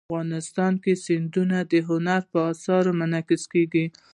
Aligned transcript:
افغانستان 0.09 0.73
کې 0.83 0.93
سیندونه 1.05 1.57
د 1.71 1.73
هنر 1.87 2.21
په 2.31 2.39
اثار 2.51 2.83
کې 2.91 2.97
منعکس 2.99 3.43
کېږي. 3.53 3.85